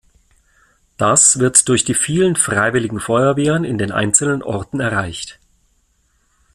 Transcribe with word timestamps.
Das 0.97 1.37
wird 1.37 1.69
durch 1.69 1.85
die 1.85 1.93
vielen 1.93 2.35
Freiwilligen 2.35 2.99
Feuerwehren 2.99 3.63
in 3.63 3.77
den 3.77 3.91
einzelnen 3.91 4.41
Orten 4.41 4.79
erreicht. 4.79 5.39